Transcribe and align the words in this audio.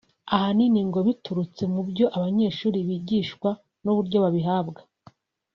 ahanini 0.35 0.79
ngo 0.87 0.99
biturutse 1.07 1.63
mu 1.73 1.81
byo 1.89 2.05
abanyeshuri 2.17 2.79
bigishwa 2.87 3.49
n’uburyo 3.83 4.17
babihabwa 4.23 4.81